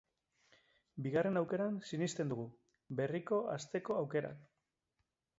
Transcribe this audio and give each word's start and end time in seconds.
Bigarren 1.07 1.35
aukeran 1.41 1.75
sinisten 1.89 2.31
dugu, 2.31 2.45
berriko 3.01 3.37
hasteko 3.57 3.99
aukeran. 3.99 4.41